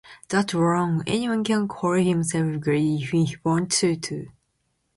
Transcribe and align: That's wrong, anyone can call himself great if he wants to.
That's 0.29 0.55
wrong, 0.55 1.03
anyone 1.05 1.43
can 1.43 1.67
call 1.67 1.91
himself 1.93 2.59
great 2.59 3.01
if 3.03 3.09
he 3.11 3.37
wants 3.43 3.81
to. 3.81 4.29